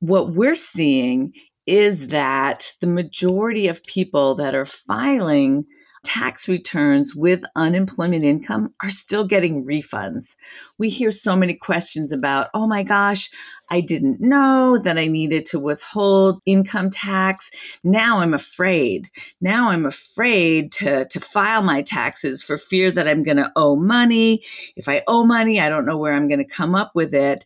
What 0.00 0.34
we're 0.34 0.56
seeing 0.56 1.32
is 1.66 2.08
that 2.08 2.72
the 2.80 2.86
majority 2.86 3.68
of 3.68 3.82
people 3.84 4.36
that 4.36 4.54
are 4.54 4.66
filing 4.66 5.64
tax 6.04 6.48
returns 6.48 7.14
with 7.14 7.44
unemployment 7.54 8.24
income 8.24 8.74
are 8.82 8.90
still 8.90 9.26
getting 9.26 9.64
refunds. 9.64 10.36
We 10.78 10.88
hear 10.88 11.10
so 11.10 11.36
many 11.36 11.54
questions 11.54 12.12
about, 12.12 12.48
oh 12.54 12.66
my 12.66 12.82
gosh, 12.82 13.30
I 13.68 13.80
didn't 13.80 14.20
know 14.20 14.78
that 14.78 14.98
I 14.98 15.08
needed 15.08 15.46
to 15.46 15.58
withhold 15.58 16.40
income 16.46 16.90
tax. 16.90 17.50
Now 17.82 18.20
I'm 18.20 18.34
afraid. 18.34 19.10
Now 19.40 19.70
I'm 19.70 19.86
afraid 19.86 20.72
to, 20.72 21.06
to 21.06 21.20
file 21.20 21.62
my 21.62 21.82
taxes 21.82 22.42
for 22.42 22.58
fear 22.58 22.90
that 22.92 23.08
I'm 23.08 23.22
going 23.22 23.38
to 23.38 23.52
owe 23.56 23.76
money. 23.76 24.44
If 24.76 24.88
I 24.88 25.02
owe 25.08 25.24
money, 25.24 25.60
I 25.60 25.68
don't 25.68 25.86
know 25.86 25.98
where 25.98 26.14
I'm 26.14 26.28
going 26.28 26.38
to 26.38 26.44
come 26.44 26.74
up 26.74 26.92
with 26.94 27.14
it. 27.14 27.44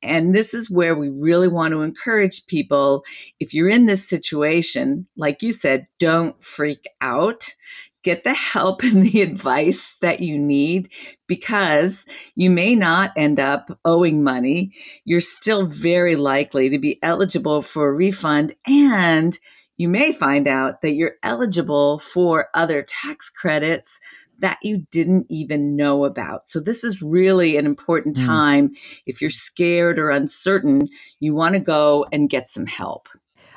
And 0.00 0.32
this 0.32 0.54
is 0.54 0.70
where 0.70 0.94
we 0.94 1.08
really 1.08 1.48
want 1.48 1.72
to 1.72 1.82
encourage 1.82 2.46
people. 2.46 3.04
If 3.40 3.52
you're 3.52 3.68
in 3.68 3.86
this 3.86 4.08
situation, 4.08 5.08
like 5.16 5.42
you 5.42 5.52
said, 5.52 5.88
don't 5.98 6.40
freak 6.42 6.86
out 7.00 7.52
get 8.08 8.24
the 8.24 8.32
help 8.32 8.82
and 8.82 9.02
the 9.02 9.20
advice 9.20 9.94
that 10.00 10.20
you 10.20 10.38
need 10.38 10.88
because 11.26 12.06
you 12.34 12.48
may 12.48 12.74
not 12.74 13.12
end 13.16 13.38
up 13.38 13.78
owing 13.84 14.22
money. 14.22 14.72
You're 15.04 15.20
still 15.20 15.66
very 15.66 16.16
likely 16.16 16.70
to 16.70 16.78
be 16.78 16.98
eligible 17.02 17.60
for 17.60 17.88
a 17.88 17.92
refund 17.92 18.54
and 18.66 19.38
you 19.76 19.90
may 19.90 20.12
find 20.12 20.48
out 20.48 20.80
that 20.80 20.94
you're 20.94 21.16
eligible 21.22 21.98
for 21.98 22.48
other 22.54 22.82
tax 22.82 23.28
credits 23.28 24.00
that 24.40 24.58
you 24.62 24.86
didn't 24.90 25.26
even 25.28 25.76
know 25.76 26.04
about. 26.04 26.48
So, 26.48 26.60
this 26.60 26.84
is 26.84 27.02
really 27.02 27.56
an 27.56 27.66
important 27.66 28.18
hmm. 28.18 28.26
time. 28.26 28.68
Mm. 28.68 28.76
If 29.06 29.20
you're 29.20 29.30
scared 29.30 29.98
or 29.98 30.10
uncertain, 30.10 30.88
you 31.20 31.34
want 31.34 31.54
to 31.54 31.60
go 31.60 32.06
and 32.12 32.30
get 32.30 32.48
some 32.48 32.66
help. 32.66 33.08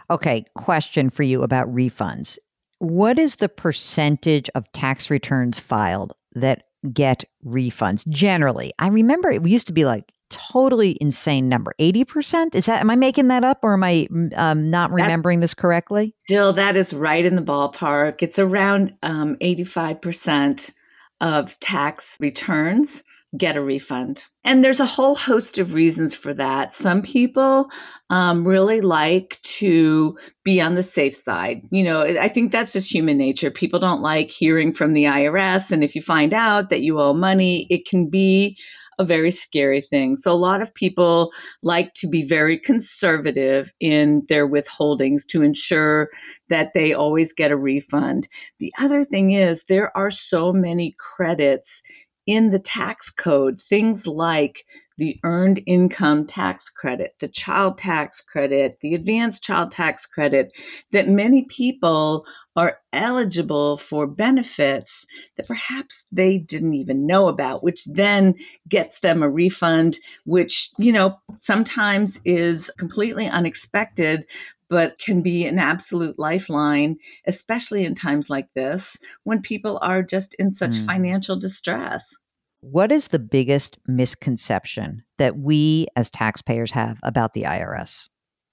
Okay, 0.09 0.45
question 0.55 1.09
for 1.09 1.23
you 1.23 1.43
about 1.43 1.73
refunds. 1.73 2.37
What 2.81 3.19
is 3.19 3.35
the 3.35 3.47
percentage 3.47 4.49
of 4.55 4.71
tax 4.71 5.11
returns 5.11 5.59
filed 5.59 6.13
that 6.33 6.63
get 6.91 7.23
refunds 7.45 8.07
generally? 8.07 8.73
I 8.79 8.87
remember 8.87 9.29
it 9.29 9.45
used 9.45 9.67
to 9.67 9.73
be 9.73 9.85
like 9.85 10.11
totally 10.31 10.97
insane 10.99 11.47
number. 11.47 11.75
80%? 11.79 12.55
Is 12.55 12.65
that, 12.65 12.79
am 12.79 12.89
I 12.89 12.95
making 12.95 13.27
that 13.27 13.43
up 13.43 13.59
or 13.61 13.73
am 13.73 13.83
I 13.83 14.07
um, 14.35 14.71
not 14.71 14.91
remembering 14.91 15.41
That's, 15.41 15.51
this 15.51 15.61
correctly? 15.61 16.15
Jill, 16.27 16.53
that 16.53 16.75
is 16.75 16.91
right 16.91 17.23
in 17.23 17.35
the 17.35 17.43
ballpark. 17.43 18.23
It's 18.23 18.39
around 18.39 18.95
um, 19.03 19.35
85% 19.35 20.71
of 21.19 21.59
tax 21.59 22.17
returns 22.19 23.03
get 23.37 23.55
a 23.55 23.61
refund. 23.61 24.25
And 24.43 24.63
there's 24.63 24.81
a 24.81 24.85
whole 24.85 25.15
host 25.15 25.57
of 25.57 25.73
reasons 25.73 26.13
for 26.13 26.33
that. 26.33 26.75
Some 26.75 27.01
people 27.01 27.69
um, 28.09 28.45
really 28.45 28.81
like 28.81 29.39
to 29.43 30.17
be 30.43 30.59
on 30.59 30.75
the 30.75 30.83
safe 30.83 31.15
side. 31.15 31.61
You 31.71 31.83
know, 31.83 32.01
I 32.01 32.27
think 32.27 32.51
that's 32.51 32.73
just 32.73 32.91
human 32.91 33.17
nature. 33.17 33.49
People 33.49 33.79
don't 33.79 34.01
like 34.01 34.31
hearing 34.31 34.73
from 34.73 34.93
the 34.93 35.05
IRS. 35.05 35.71
And 35.71 35.83
if 35.83 35.95
you 35.95 36.01
find 36.01 36.33
out 36.33 36.69
that 36.69 36.81
you 36.81 36.99
owe 36.99 37.13
money, 37.13 37.67
it 37.69 37.87
can 37.87 38.09
be 38.09 38.57
a 38.99 39.05
very 39.05 39.31
scary 39.31 39.81
thing. 39.81 40.15
So, 40.17 40.31
a 40.31 40.33
lot 40.33 40.61
of 40.61 40.73
people 40.73 41.31
like 41.63 41.93
to 41.95 42.07
be 42.07 42.27
very 42.27 42.59
conservative 42.59 43.71
in 43.79 44.23
their 44.27 44.47
withholdings 44.47 45.25
to 45.29 45.41
ensure 45.41 46.09
that 46.49 46.71
they 46.73 46.93
always 46.93 47.33
get 47.33 47.51
a 47.51 47.57
refund. 47.57 48.27
The 48.59 48.71
other 48.77 49.03
thing 49.03 49.31
is, 49.31 49.63
there 49.67 49.95
are 49.97 50.11
so 50.11 50.51
many 50.53 50.95
credits 50.99 51.81
in 52.31 52.49
the 52.49 52.59
tax 52.59 53.09
code 53.09 53.61
things 53.61 54.07
like 54.07 54.63
the 54.97 55.19
earned 55.23 55.61
income 55.65 56.25
tax 56.25 56.69
credit, 56.69 57.13
the 57.19 57.27
child 57.27 57.77
tax 57.77 58.21
credit, 58.21 58.77
the 58.81 58.95
advanced 58.95 59.43
child 59.43 59.71
tax 59.71 60.05
credit, 60.05 60.53
that 60.91 61.09
many 61.09 61.43
people 61.43 62.25
are 62.55 62.77
eligible 62.93 63.75
for 63.75 64.07
benefits 64.07 65.05
that 65.35 65.47
perhaps 65.47 66.05
they 66.11 66.37
didn't 66.37 66.75
even 66.75 67.05
know 67.05 67.27
about, 67.27 67.63
which 67.63 67.83
then 67.85 68.35
gets 68.69 68.99
them 69.01 69.23
a 69.23 69.29
refund, 69.29 69.99
which, 70.25 70.69
you 70.77 70.93
know, 70.93 71.19
sometimes 71.35 72.17
is 72.23 72.71
completely 72.77 73.27
unexpected, 73.27 74.25
but 74.69 74.97
can 74.97 75.21
be 75.21 75.45
an 75.45 75.59
absolute 75.59 76.17
lifeline, 76.17 76.95
especially 77.27 77.83
in 77.83 77.93
times 77.93 78.29
like 78.29 78.47
this 78.55 78.95
when 79.23 79.41
people 79.41 79.77
are 79.81 80.01
just 80.01 80.33
in 80.35 80.49
such 80.49 80.71
mm. 80.71 80.85
financial 80.85 81.35
distress. 81.35 82.15
What 82.61 82.91
is 82.91 83.07
the 83.07 83.19
biggest 83.19 83.79
misconception 83.87 85.03
that 85.17 85.37
we 85.37 85.87
as 85.95 86.11
taxpayers 86.11 86.71
have 86.71 86.99
about 87.03 87.33
the 87.33 87.43
IRS? 87.43 88.07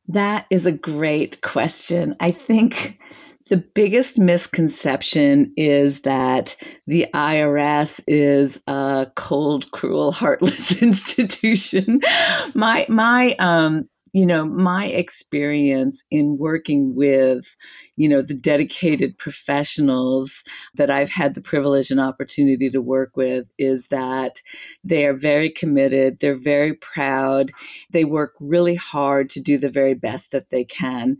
That 0.08 0.46
is 0.50 0.64
a 0.64 0.72
great 0.72 1.42
question. 1.42 2.16
I 2.18 2.30
think 2.30 2.98
the 3.50 3.58
biggest 3.58 4.18
misconception 4.18 5.52
is 5.56 6.00
that 6.02 6.56
the 6.86 7.06
IRS 7.14 8.00
is 8.06 8.58
a 8.66 9.08
cold, 9.14 9.70
cruel, 9.72 10.12
heartless 10.12 10.80
institution. 10.82 12.00
my 12.54 12.86
my 12.88 13.34
um 13.38 13.88
you 14.18 14.26
know, 14.26 14.44
my 14.44 14.86
experience 14.86 16.02
in 16.10 16.38
working 16.38 16.96
with, 16.96 17.54
you 17.94 18.08
know, 18.08 18.20
the 18.20 18.34
dedicated 18.34 19.16
professionals 19.16 20.42
that 20.74 20.90
I've 20.90 21.08
had 21.08 21.36
the 21.36 21.40
privilege 21.40 21.92
and 21.92 22.00
opportunity 22.00 22.68
to 22.70 22.80
work 22.80 23.16
with 23.16 23.46
is 23.58 23.86
that 23.90 24.42
they 24.82 25.06
are 25.06 25.14
very 25.14 25.50
committed, 25.50 26.18
they're 26.18 26.34
very 26.34 26.74
proud, 26.74 27.52
they 27.90 28.04
work 28.04 28.34
really 28.40 28.74
hard 28.74 29.30
to 29.30 29.40
do 29.40 29.56
the 29.56 29.70
very 29.70 29.94
best 29.94 30.32
that 30.32 30.50
they 30.50 30.64
can 30.64 31.18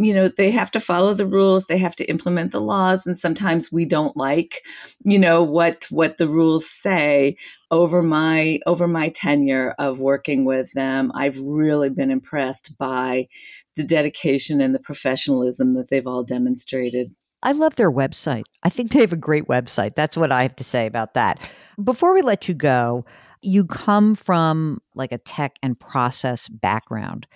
you 0.00 0.14
know 0.14 0.28
they 0.28 0.50
have 0.50 0.70
to 0.70 0.80
follow 0.80 1.14
the 1.14 1.26
rules 1.26 1.66
they 1.66 1.78
have 1.78 1.94
to 1.94 2.08
implement 2.08 2.52
the 2.52 2.60
laws 2.60 3.06
and 3.06 3.18
sometimes 3.18 3.70
we 3.70 3.84
don't 3.84 4.16
like 4.16 4.62
you 5.04 5.18
know 5.18 5.42
what 5.42 5.86
what 5.90 6.16
the 6.16 6.28
rules 6.28 6.68
say 6.68 7.36
over 7.70 8.02
my 8.02 8.58
over 8.66 8.88
my 8.88 9.10
tenure 9.10 9.74
of 9.78 10.00
working 10.00 10.44
with 10.44 10.72
them 10.72 11.12
i've 11.14 11.38
really 11.40 11.90
been 11.90 12.10
impressed 12.10 12.76
by 12.78 13.28
the 13.76 13.84
dedication 13.84 14.60
and 14.60 14.74
the 14.74 14.80
professionalism 14.80 15.74
that 15.74 15.88
they've 15.90 16.06
all 16.06 16.24
demonstrated 16.24 17.14
I 17.42 17.52
love 17.52 17.76
their 17.76 17.90
website. 17.90 18.44
I 18.64 18.68
think 18.68 18.90
they 18.90 19.00
have 19.00 19.14
a 19.14 19.16
great 19.16 19.46
website. 19.46 19.94
That's 19.94 20.14
what 20.14 20.30
I 20.30 20.42
have 20.42 20.56
to 20.56 20.64
say 20.64 20.84
about 20.84 21.14
that. 21.14 21.40
Before 21.82 22.12
we 22.12 22.20
let 22.20 22.48
you 22.48 22.54
go, 22.54 23.06
you 23.40 23.64
come 23.64 24.14
from 24.14 24.82
like 24.94 25.10
a 25.10 25.16
tech 25.16 25.58
and 25.62 25.80
process 25.80 26.48
background. 26.48 27.26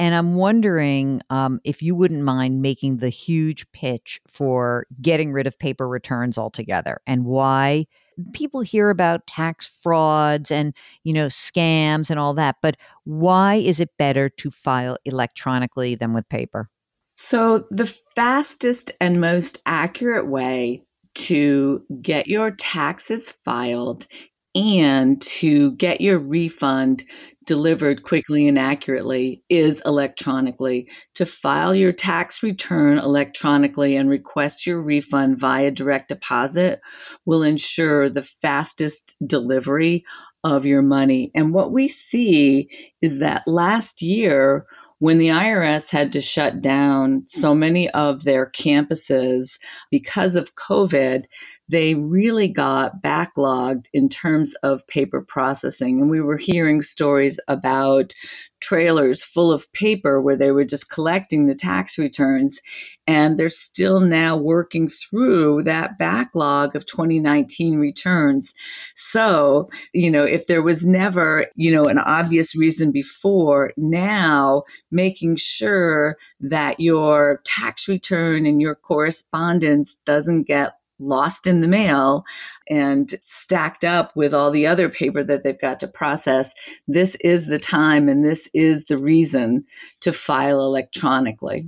And 0.00 0.14
I'm 0.14 0.34
wondering 0.34 1.20
um, 1.28 1.60
if 1.62 1.82
you 1.82 1.94
wouldn't 1.94 2.22
mind 2.22 2.62
making 2.62 2.96
the 2.96 3.10
huge 3.10 3.70
pitch 3.72 4.18
for 4.26 4.86
getting 5.02 5.30
rid 5.30 5.46
of 5.46 5.58
paper 5.58 5.86
returns 5.86 6.38
altogether 6.38 7.02
and 7.06 7.26
why 7.26 7.86
people 8.32 8.62
hear 8.62 8.88
about 8.88 9.26
tax 9.26 9.66
frauds 9.82 10.50
and 10.50 10.74
you 11.04 11.12
know 11.12 11.26
scams 11.26 12.10
and 12.10 12.18
all 12.18 12.34
that 12.34 12.56
but 12.60 12.76
why 13.04 13.56
is 13.56 13.78
it 13.78 13.90
better 13.98 14.28
to 14.30 14.50
file 14.50 14.96
electronically 15.04 15.94
than 15.94 16.14
with 16.14 16.26
paper? 16.30 16.70
So 17.16 17.66
the 17.70 17.94
fastest 18.16 18.92
and 19.02 19.20
most 19.20 19.60
accurate 19.66 20.26
way 20.26 20.82
to 21.14 21.84
get 22.00 22.26
your 22.26 22.52
taxes 22.52 23.34
filed 23.44 24.06
and 24.54 25.20
to 25.22 25.72
get 25.72 26.00
your 26.00 26.18
refund 26.18 27.04
delivered 27.46 28.02
quickly 28.02 28.46
and 28.46 28.58
accurately 28.58 29.42
is 29.48 29.82
electronically. 29.84 30.88
To 31.16 31.26
file 31.26 31.74
your 31.74 31.92
tax 31.92 32.42
return 32.42 32.98
electronically 32.98 33.96
and 33.96 34.08
request 34.08 34.66
your 34.66 34.80
refund 34.82 35.38
via 35.38 35.70
direct 35.70 36.08
deposit 36.08 36.80
will 37.24 37.42
ensure 37.42 38.08
the 38.08 38.22
fastest 38.22 39.16
delivery 39.26 40.04
of 40.44 40.64
your 40.64 40.82
money. 40.82 41.30
And 41.34 41.52
what 41.52 41.72
we 41.72 41.88
see 41.88 42.70
is 43.02 43.18
that 43.18 43.46
last 43.46 44.00
year, 44.00 44.66
when 44.98 45.18
the 45.18 45.28
IRS 45.28 45.88
had 45.88 46.12
to 46.12 46.20
shut 46.20 46.60
down 46.60 47.24
so 47.26 47.54
many 47.54 47.88
of 47.90 48.22
their 48.22 48.50
campuses 48.50 49.58
because 49.90 50.36
of 50.36 50.54
COVID, 50.54 51.24
they 51.70 51.94
really 51.94 52.48
got 52.48 53.00
backlogged 53.00 53.86
in 53.92 54.08
terms 54.08 54.54
of 54.64 54.86
paper 54.88 55.22
processing. 55.22 56.00
And 56.00 56.10
we 56.10 56.20
were 56.20 56.36
hearing 56.36 56.82
stories 56.82 57.38
about 57.46 58.12
trailers 58.60 59.22
full 59.22 59.52
of 59.52 59.72
paper 59.72 60.20
where 60.20 60.36
they 60.36 60.50
were 60.50 60.64
just 60.64 60.90
collecting 60.90 61.46
the 61.46 61.54
tax 61.54 61.96
returns. 61.96 62.60
And 63.06 63.38
they're 63.38 63.48
still 63.48 64.00
now 64.00 64.36
working 64.36 64.88
through 64.88 65.62
that 65.62 65.96
backlog 65.96 66.74
of 66.74 66.86
2019 66.86 67.78
returns. 67.78 68.52
So, 68.96 69.68
you 69.94 70.10
know, 70.10 70.24
if 70.24 70.48
there 70.48 70.62
was 70.62 70.84
never, 70.84 71.46
you 71.54 71.70
know, 71.70 71.84
an 71.84 71.98
obvious 71.98 72.56
reason 72.56 72.90
before, 72.90 73.72
now 73.76 74.64
making 74.90 75.36
sure 75.36 76.16
that 76.40 76.80
your 76.80 77.40
tax 77.44 77.86
return 77.86 78.44
and 78.44 78.60
your 78.60 78.74
correspondence 78.74 79.96
doesn't 80.04 80.48
get 80.48 80.79
lost 81.00 81.46
in 81.46 81.60
the 81.60 81.68
mail 81.68 82.24
and 82.68 83.14
stacked 83.22 83.84
up 83.84 84.14
with 84.14 84.32
all 84.34 84.50
the 84.50 84.66
other 84.66 84.88
paper 84.88 85.24
that 85.24 85.42
they've 85.42 85.60
got 85.60 85.80
to 85.80 85.88
process, 85.88 86.52
this 86.86 87.16
is 87.20 87.46
the 87.46 87.58
time 87.58 88.08
and 88.08 88.24
this 88.24 88.48
is 88.54 88.84
the 88.84 88.98
reason 88.98 89.64
to 90.00 90.12
file 90.12 90.60
electronically. 90.60 91.66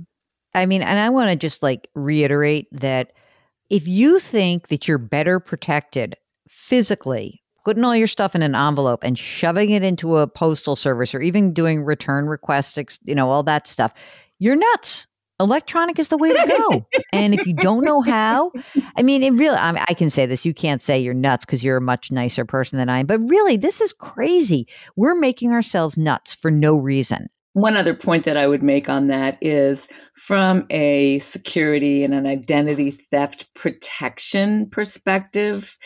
I 0.53 0.65
mean, 0.65 0.81
and 0.81 0.99
I 0.99 1.09
want 1.09 1.31
to 1.31 1.35
just 1.35 1.63
like 1.63 1.89
reiterate 1.95 2.67
that 2.71 3.13
if 3.69 3.87
you 3.87 4.19
think 4.19 4.67
that 4.67 4.87
you're 4.87 4.97
better 4.97 5.39
protected 5.39 6.15
physically 6.47 7.43
putting 7.63 7.83
all 7.83 7.95
your 7.95 8.07
stuff 8.07 8.35
in 8.35 8.41
an 8.41 8.55
envelope 8.55 9.03
and 9.03 9.17
shoving 9.17 9.71
it 9.71 9.83
into 9.83 10.17
a 10.17 10.27
postal 10.27 10.75
service 10.75 11.15
or 11.15 11.21
even 11.21 11.53
doing 11.53 11.83
return 11.83 12.27
requests, 12.27 12.99
you 13.03 13.15
know, 13.15 13.29
all 13.29 13.43
that 13.43 13.67
stuff, 13.67 13.93
you're 14.39 14.55
nuts 14.55 15.07
electronic 15.39 15.99
is 15.99 16.09
the 16.09 16.17
way 16.17 16.31
to 16.31 16.45
go. 16.47 16.85
and 17.13 17.33
if 17.33 17.45
you 17.45 17.53
don't 17.53 17.83
know 17.83 18.01
how, 18.01 18.51
I 18.95 19.03
mean, 19.03 19.23
it 19.23 19.33
really, 19.33 19.57
I, 19.57 19.71
mean, 19.71 19.83
I 19.87 19.93
can 19.93 20.09
say 20.09 20.25
this. 20.25 20.45
You 20.45 20.53
can't 20.53 20.81
say 20.81 20.99
you're 20.99 21.13
nuts 21.13 21.45
because 21.45 21.63
you're 21.63 21.77
a 21.77 21.81
much 21.81 22.11
nicer 22.11 22.45
person 22.45 22.77
than 22.77 22.89
I 22.89 22.99
am. 22.99 23.05
But 23.05 23.19
really, 23.19 23.57
this 23.57 23.81
is 23.81 23.93
crazy. 23.93 24.67
We're 24.95 25.15
making 25.15 25.51
ourselves 25.51 25.97
nuts 25.97 26.33
for 26.33 26.51
no 26.51 26.75
reason. 26.75 27.27
One 27.53 27.77
other 27.77 27.93
point 27.93 28.25
that 28.25 28.35
I 28.35 28.47
would 28.47 28.63
make 28.63 28.89
on 28.89 29.07
that 29.07 29.37
is 29.39 29.87
from 30.15 30.65
a 30.71 31.19
security 31.19 32.03
and 32.03 32.13
an 32.13 32.25
identity 32.25 32.89
theft 32.89 33.45
protection 33.53 34.69
perspective, 34.71 35.77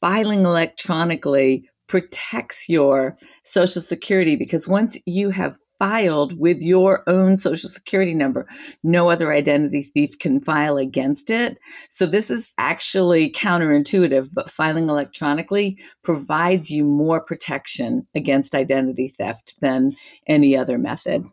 filing 0.00 0.46
electronically 0.46 1.68
protects 1.86 2.68
your 2.68 3.16
social 3.44 3.82
security 3.82 4.36
because 4.36 4.66
once 4.66 4.96
you 5.04 5.30
have 5.30 5.56
filed 5.78 6.38
with 6.38 6.60
your 6.62 7.02
own 7.08 7.36
social 7.36 7.68
security 7.68 8.14
number. 8.14 8.46
No 8.82 9.10
other 9.10 9.32
identity 9.32 9.82
thief 9.82 10.18
can 10.18 10.40
file 10.40 10.76
against 10.76 11.30
it. 11.30 11.58
So 11.88 12.06
this 12.06 12.30
is 12.30 12.52
actually 12.58 13.30
counterintuitive, 13.30 14.30
but 14.32 14.50
filing 14.50 14.88
electronically 14.88 15.78
provides 16.02 16.70
you 16.70 16.84
more 16.84 17.20
protection 17.20 18.06
against 18.14 18.54
identity 18.54 19.08
theft 19.08 19.54
than 19.60 19.96
any 20.26 20.56
other 20.56 20.78
method. 20.78 21.24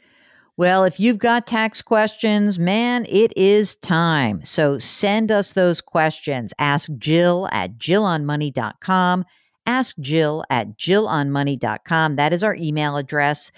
Well, 0.55 0.83
if 0.83 0.99
you've 0.99 1.17
got 1.17 1.47
tax 1.47 1.81
questions, 1.81 2.59
man, 2.59 3.07
it 3.09 3.35
is 3.35 3.75
time. 3.77 4.45
So 4.45 4.77
send 4.77 5.31
us 5.31 5.53
those 5.53 5.81
questions. 5.81 6.53
Ask 6.59 6.91
Jill 6.99 7.49
at 7.51 7.79
jillonmoney.com 7.79 9.25
Ask 9.65 9.97
Jill 9.99 10.43
at 10.49 10.77
jillonmoney.com. 10.77 12.15
That 12.17 12.33
is 12.33 12.43
our 12.43 12.55
email 12.55 12.97
address. 12.97 13.51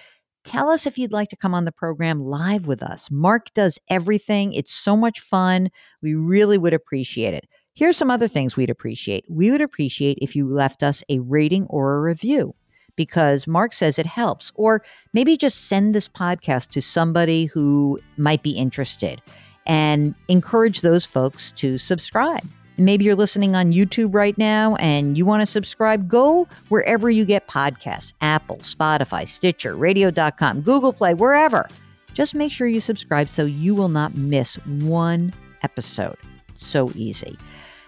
Tell 0.46 0.70
us 0.70 0.86
if 0.86 1.00
you'd 1.00 1.12
like 1.12 1.30
to 1.30 1.36
come 1.36 1.56
on 1.56 1.66
the 1.66 1.72
program 1.72 2.22
live 2.22 2.68
with 2.68 2.84
us. 2.84 3.10
Mark 3.10 3.52
does 3.56 3.80
everything. 3.90 4.54
It's 4.54 4.72
so 4.72 4.96
much 4.96 5.20
fun. 5.20 5.70
We 6.04 6.14
really 6.14 6.60
would 6.60 6.74
appreciate 6.74 7.34
it. 7.34 7.48
Here's 7.74 7.98
some 7.98 8.12
other 8.12 8.28
things 8.28 8.56
we'd 8.56 8.70
appreciate. 8.70 9.26
We 9.28 9.50
would 9.50 9.62
appreciate 9.62 10.20
if 10.22 10.36
you 10.36 10.48
left 10.48 10.84
us 10.84 11.04
a 11.10 11.20
rating 11.20 11.66
or 11.66 11.96
a 11.96 12.02
review 12.02 12.54
because 12.96 13.48
Mark 13.48 13.74
says 13.74 13.98
it 13.98 14.06
helps. 14.06 14.52
Or 14.54 14.84
maybe 15.14 15.36
just 15.36 15.68
send 15.68 15.96
this 15.96 16.08
podcast 16.08 16.70
to 16.70 16.82
somebody 16.82 17.46
who 17.46 18.00
might 18.18 18.44
be 18.44 18.52
interested 18.52 19.22
and 19.66 20.14
encourage 20.28 20.82
those 20.82 21.06
folks 21.06 21.52
to 21.54 21.80
subscribe. 21.80 22.48
Maybe 22.78 23.06
you're 23.06 23.16
listening 23.16 23.56
on 23.56 23.72
YouTube 23.72 24.14
right 24.14 24.38
now 24.38 24.76
and 24.76 25.18
you 25.18 25.26
want 25.26 25.42
to 25.42 25.46
subscribe. 25.46 26.10
Go 26.10 26.48
wherever 26.70 27.10
you 27.10 27.26
get 27.26 27.48
podcasts 27.48 28.14
Apple, 28.22 28.58
Spotify, 28.58 29.28
Stitcher, 29.28 29.76
radio.com, 29.76 30.62
Google 30.62 30.92
Play, 30.92 31.14
wherever. 31.14 31.68
Just 32.14 32.36
make 32.36 32.52
sure 32.52 32.68
you 32.68 32.80
subscribe 32.80 33.30
so 33.30 33.46
you 33.46 33.76
will 33.76 33.90
not 33.90 34.16
miss 34.16 34.56
one 34.66 35.34
episode. 35.64 36.18
So 36.56 36.92
easy. 36.96 37.38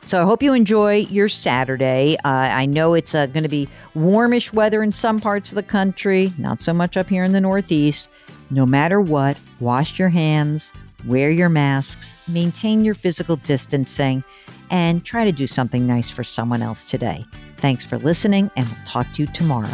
So 0.05 0.21
I 0.21 0.25
hope 0.25 0.41
you 0.41 0.53
enjoy 0.53 1.07
your 1.09 1.27
Saturday. 1.27 2.15
Uh, 2.23 2.29
I 2.29 2.65
know 2.65 2.93
it's 2.93 3.13
uh, 3.13 3.25
going 3.25 3.43
to 3.43 3.49
be 3.49 3.67
warmish 3.93 4.53
weather 4.53 4.81
in 4.81 4.93
some 4.93 5.19
parts 5.19 5.51
of 5.51 5.57
the 5.57 5.63
country, 5.63 6.31
not 6.37 6.61
so 6.61 6.73
much 6.73 6.95
up 6.95 7.09
here 7.09 7.23
in 7.23 7.33
the 7.33 7.41
Northeast. 7.41 8.07
No 8.49 8.65
matter 8.65 9.01
what, 9.01 9.37
wash 9.59 9.99
your 9.99 10.07
hands, 10.07 10.71
wear 11.05 11.29
your 11.29 11.49
masks, 11.49 12.15
maintain 12.25 12.85
your 12.85 12.93
physical 12.93 13.35
distancing 13.35 14.23
and 14.69 15.03
try 15.03 15.23
to 15.23 15.31
do 15.31 15.47
something 15.47 15.87
nice 15.87 16.09
for 16.09 16.23
someone 16.23 16.61
else 16.61 16.85
today. 16.85 17.25
Thanks 17.57 17.83
for 17.83 17.97
listening, 17.97 18.51
and 18.55 18.67
we'll 18.67 18.85
talk 18.85 19.11
to 19.13 19.23
you 19.23 19.27
tomorrow. 19.27 19.73